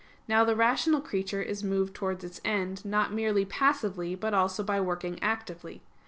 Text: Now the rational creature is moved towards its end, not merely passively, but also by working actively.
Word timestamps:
Now 0.27 0.43
the 0.43 0.55
rational 0.55 0.99
creature 0.99 1.43
is 1.43 1.63
moved 1.63 1.93
towards 1.93 2.23
its 2.23 2.41
end, 2.43 2.83
not 2.83 3.13
merely 3.13 3.45
passively, 3.45 4.15
but 4.15 4.33
also 4.33 4.63
by 4.63 4.81
working 4.81 5.19
actively. 5.21 5.83